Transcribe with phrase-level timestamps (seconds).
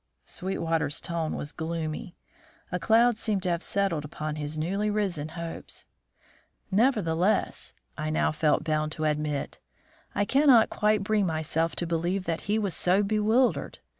[0.25, 2.15] Sweetwater's tone was gloomy;
[2.71, 5.85] a cloud seemed to have settled upon his newly risen hopes.
[6.71, 9.59] "Nevertheless," I now felt bound to admit,
[10.15, 13.77] "I cannot quite bring myself to believe that he was so bewildered.